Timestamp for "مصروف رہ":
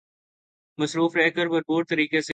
0.77-1.29